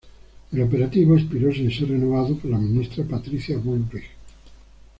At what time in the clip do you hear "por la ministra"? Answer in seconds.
2.35-3.03